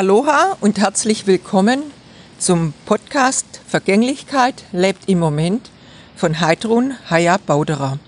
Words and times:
Aloha 0.00 0.56
und 0.62 0.78
herzlich 0.78 1.26
willkommen 1.26 1.82
zum 2.38 2.72
Podcast 2.86 3.44
Vergänglichkeit 3.68 4.64
lebt 4.72 5.10
im 5.10 5.18
Moment 5.18 5.70
von 6.16 6.40
Heidrun 6.40 6.94
Haya 7.10 7.36
Bauderer. 7.36 7.98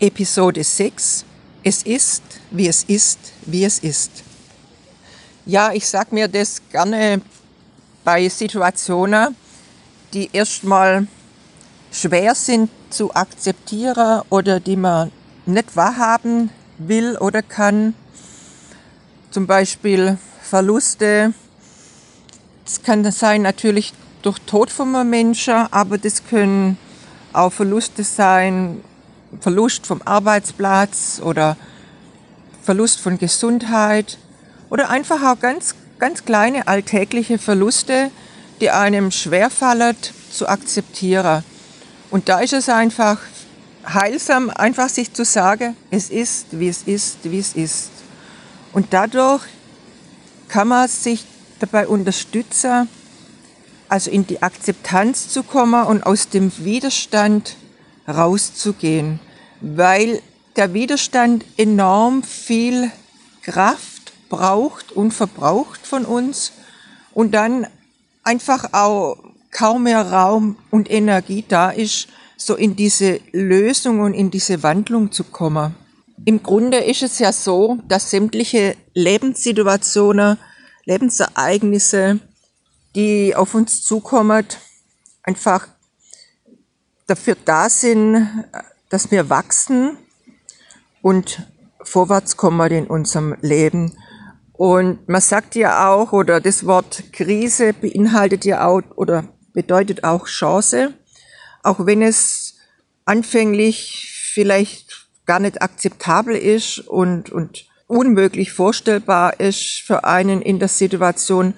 Episode 0.00 0.64
6 0.64 1.26
Es 1.62 1.82
ist, 1.82 2.22
wie 2.50 2.66
es 2.66 2.82
ist, 2.82 3.18
wie 3.44 3.62
es 3.62 3.78
ist. 3.80 4.10
Ja, 5.44 5.70
ich 5.74 5.86
sag 5.86 6.12
mir 6.12 6.28
das 6.28 6.62
gerne 6.72 7.20
bei 8.04 8.26
Situationen, 8.30 9.36
die 10.14 10.30
erstmal 10.32 11.06
schwer 11.92 12.34
sind 12.34 12.70
zu 12.88 13.14
akzeptieren 13.14 14.22
oder 14.30 14.60
die 14.60 14.76
man 14.76 15.12
nicht 15.44 15.76
wahrhaben 15.76 16.48
will 16.78 17.18
oder 17.18 17.42
kann. 17.42 17.92
Zum 19.30 19.46
Beispiel 19.46 20.16
Verluste. 20.48 21.34
Das 22.64 22.82
kann 22.82 23.10
sein 23.12 23.42
natürlich 23.42 23.92
durch 24.22 24.38
Tod 24.40 24.70
von 24.70 24.94
einem 24.96 25.10
Menschen, 25.10 25.54
aber 25.70 25.98
das 25.98 26.24
können 26.26 26.78
auch 27.34 27.52
Verluste 27.52 28.02
sein, 28.02 28.82
Verlust 29.40 29.86
vom 29.86 30.00
Arbeitsplatz 30.02 31.20
oder 31.22 31.56
Verlust 32.62 33.00
von 33.00 33.18
Gesundheit 33.18 34.16
oder 34.70 34.88
einfach 34.88 35.22
auch 35.22 35.38
ganz, 35.38 35.74
ganz 35.98 36.24
kleine 36.24 36.66
alltägliche 36.66 37.38
Verluste, 37.38 38.10
die 38.62 38.70
einem 38.70 39.10
schwerfallen 39.10 39.96
zu 40.30 40.48
akzeptieren. 40.48 41.44
Und 42.10 42.30
da 42.30 42.40
ist 42.40 42.54
es 42.54 42.70
einfach 42.70 43.18
heilsam, 43.86 44.48
einfach 44.48 44.88
sich 44.88 45.12
zu 45.12 45.26
sagen, 45.26 45.76
es 45.90 46.08
ist, 46.08 46.58
wie 46.58 46.68
es 46.68 46.82
ist, 46.84 47.18
wie 47.24 47.38
es 47.38 47.54
ist. 47.54 47.90
Und 48.72 48.94
dadurch 48.94 49.42
kann 50.58 50.66
man 50.66 50.88
sich 50.88 51.24
dabei 51.60 51.86
unterstützen, 51.86 52.88
also 53.88 54.10
in 54.10 54.26
die 54.26 54.42
Akzeptanz 54.42 55.28
zu 55.28 55.44
kommen 55.44 55.86
und 55.86 56.02
aus 56.04 56.30
dem 56.30 56.50
Widerstand 56.58 57.54
rauszugehen, 58.08 59.20
weil 59.60 60.20
der 60.56 60.74
Widerstand 60.74 61.44
enorm 61.56 62.24
viel 62.24 62.90
Kraft 63.42 64.12
braucht 64.28 64.90
und 64.90 65.12
verbraucht 65.12 65.86
von 65.86 66.04
uns 66.04 66.50
und 67.14 67.36
dann 67.36 67.68
einfach 68.24 68.72
auch 68.72 69.16
kaum 69.52 69.84
mehr 69.84 70.10
Raum 70.10 70.56
und 70.72 70.90
Energie 70.90 71.44
da 71.46 71.70
ist, 71.70 72.08
so 72.36 72.56
in 72.56 72.74
diese 72.74 73.20
Lösung 73.30 74.00
und 74.00 74.12
in 74.12 74.32
diese 74.32 74.64
Wandlung 74.64 75.12
zu 75.12 75.22
kommen. 75.22 75.76
Im 76.24 76.42
Grunde 76.42 76.78
ist 76.78 77.04
es 77.04 77.20
ja 77.20 77.32
so, 77.32 77.78
dass 77.86 78.10
sämtliche 78.10 78.76
Lebenssituationen, 78.94 80.36
Lebensereignisse, 80.88 82.18
die 82.94 83.36
auf 83.36 83.54
uns 83.54 83.84
zukommen, 83.84 84.46
einfach 85.22 85.68
dafür 87.06 87.36
da 87.44 87.68
sind, 87.68 88.26
dass 88.88 89.10
wir 89.10 89.28
wachsen 89.28 89.98
und 91.02 91.46
vorwärts 91.82 92.38
kommen 92.38 92.70
in 92.72 92.86
unserem 92.86 93.36
Leben. 93.42 93.98
Und 94.54 95.06
man 95.08 95.20
sagt 95.20 95.54
ja 95.54 95.90
auch, 95.90 96.12
oder 96.12 96.40
das 96.40 96.64
Wort 96.64 97.12
Krise 97.12 97.74
beinhaltet 97.74 98.46
ja 98.46 98.66
auch, 98.66 98.82
oder 98.96 99.24
bedeutet 99.52 100.04
auch 100.04 100.26
Chance, 100.26 100.94
auch 101.62 101.84
wenn 101.84 102.00
es 102.00 102.56
anfänglich 103.04 104.10
vielleicht 104.32 105.06
gar 105.26 105.38
nicht 105.38 105.60
akzeptabel 105.60 106.34
ist 106.34 106.78
und, 106.78 107.30
und 107.30 107.67
unmöglich 107.88 108.52
vorstellbar 108.52 109.40
ist 109.40 109.82
für 109.84 110.04
einen 110.04 110.40
in 110.40 110.60
der 110.60 110.68
Situation, 110.68 111.54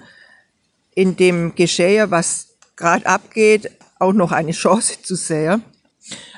in 0.95 1.15
dem 1.15 1.53
Geschehe, 1.55 2.09
was 2.09 2.55
gerade 2.75 3.05
abgeht, 3.05 3.69
auch 3.99 4.13
noch 4.13 4.31
eine 4.31 4.51
Chance 4.51 5.03
zu 5.03 5.15
sehen. 5.15 5.63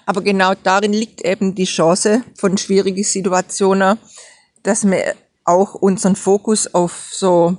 Aber 0.06 0.22
genau 0.22 0.54
darin 0.62 0.92
liegt 0.92 1.22
eben 1.22 1.56
die 1.56 1.64
Chance 1.64 2.24
von 2.36 2.58
schwierigen 2.58 3.04
Situationen, 3.04 3.98
dass 4.64 4.86
wir 4.86 5.16
auch 5.46 5.76
unseren 5.76 6.16
Fokus 6.16 6.74
auf 6.74 7.10
so 7.12 7.58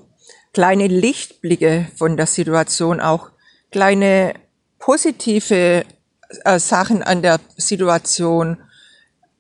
kleine 0.53 0.89
Lichtblicke 0.89 1.89
von 1.97 2.17
der 2.17 2.27
Situation, 2.27 3.01
auch 3.01 3.31
kleine 3.71 4.35
positive 4.79 5.85
äh, 6.45 6.59
Sachen 6.59 7.03
an 7.03 7.23
der 7.23 7.41
Situation 7.57 8.59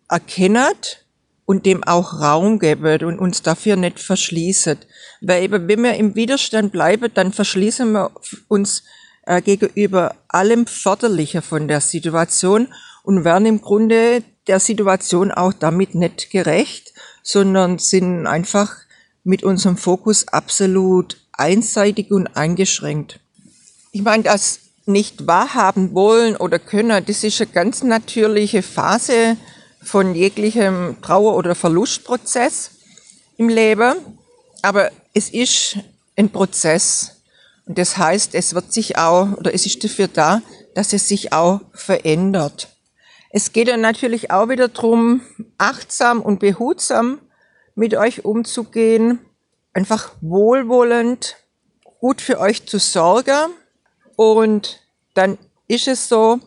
erkennt 0.09 1.04
und 1.47 1.67
dem 1.67 1.85
auch 1.85 2.21
Raum 2.21 2.59
geben 2.59 3.05
und 3.05 3.19
uns 3.19 3.43
dafür 3.43 3.77
nicht 3.77 4.01
verschließen. 4.01 4.79
Weil 5.21 5.45
eben, 5.45 5.69
wenn 5.69 5.83
wir 5.83 5.95
im 5.95 6.15
Widerstand 6.15 6.73
bleiben, 6.73 7.11
dann 7.13 7.33
verschließen 7.33 7.93
wir 7.93 8.11
uns 8.49 8.83
äh, 9.27 9.43
gegenüber 9.43 10.15
allem 10.29 10.67
Förderlichen 10.67 11.43
von 11.43 11.69
der 11.69 11.81
Situation 11.81 12.69
und 13.03 13.25
werden 13.25 13.47
im 13.47 13.61
Grunde 13.61 14.23
der 14.47 14.61
Situation 14.61 15.31
auch 15.33 15.53
damit 15.53 15.95
nicht 15.95 16.31
gerecht, 16.31 16.93
sondern 17.23 17.79
sind 17.79 18.27
einfach 18.27 18.77
mit 19.23 19.43
unserem 19.43 19.77
Fokus 19.77 20.29
absolut 20.29 21.19
einseitig 21.33 22.11
und 22.11 22.37
eingeschränkt. 22.37 23.21
Ich 23.93 24.03
meine, 24.03 24.23
das 24.23 24.61
nicht 24.87 25.27
wahrhaben 25.27 25.95
wollen 25.95 26.37
oder 26.37 26.59
können, 26.59 27.05
das 27.07 27.25
ist 27.25 27.41
eine 27.41 27.51
ganz 27.51 27.83
natürliche 27.83 28.63
Phase 28.63 29.37
von 29.85 30.15
jeglichem 30.15 30.97
Trauer- 31.03 31.37
oder 31.37 31.55
Verlustprozess 31.55 32.71
im 33.37 33.49
Leben. 33.49 33.95
Aber 34.63 34.91
es 35.13 35.31
ist 35.31 35.79
ein 36.17 36.31
Prozess. 36.31 37.23
Und 37.67 37.79
das 37.79 37.97
heißt, 37.97 38.35
es 38.35 38.55
wird 38.55 38.73
sich 38.73 38.99
auch, 38.99 39.33
oder 39.37 39.55
es 39.55 39.67
ist 39.67 39.85
dafür 39.85 40.09
da, 40.09 40.43
dass 40.75 40.93
es 40.93 41.09
sich 41.09 41.33
auch 41.33 41.61
verändert. 41.73 42.69
Es 43.31 43.53
geht 43.53 43.69
dann 43.69 43.81
natürlich 43.81 44.31
auch 44.31 44.49
wieder 44.49 44.69
darum, 44.69 45.21
achtsam 45.59 46.21
und 46.21 46.41
behutsam 46.41 47.19
mit 47.75 47.95
euch 47.95 48.25
umzugehen, 48.25 49.19
einfach 49.73 50.13
wohlwollend, 50.21 51.37
gut 51.99 52.21
für 52.21 52.39
euch 52.39 52.67
zu 52.67 52.79
sorgen 52.79 53.51
und 54.17 54.81
dann 55.15 55.39
ist 55.67 55.89
es 55.89 56.09
so, 56.09 56.39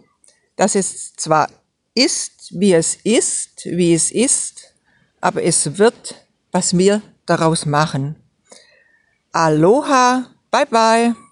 dass 0.56 0.76
es 0.76 1.14
zwar 1.16 1.50
ist, 1.98 2.60
wie 2.60 2.74
es 2.74 2.96
ist, 3.04 3.66
wie 3.66 3.94
es 3.94 4.12
ist, 4.12 4.74
aber 5.20 5.44
es 5.44 5.78
wird, 5.78 6.28
was 6.52 6.78
wir 6.78 7.02
daraus 7.26 7.66
machen. 7.66 8.16
Aloha, 9.32 10.28
bye 10.52 10.66
bye. 10.66 11.27